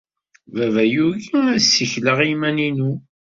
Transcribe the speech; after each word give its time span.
Baba 0.55 0.83
yugi 0.93 1.31
ad 1.55 1.61
ssikleɣ 1.63 2.17
i 2.21 2.27
yiman-inu. 2.29 2.91